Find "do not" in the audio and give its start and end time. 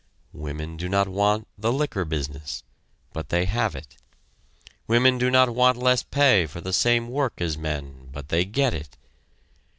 0.77-1.07, 5.19-5.51